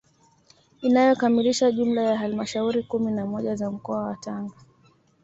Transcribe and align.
Inayokamilisha 0.81 1.71
jumla 1.71 2.01
ya 2.01 2.17
halmashauri 2.17 2.83
kumi 2.83 3.11
na 3.11 3.25
moja 3.25 3.55
za 3.55 3.71
mkoa 3.71 4.03
wa 4.03 4.15
Tanga 4.15 4.53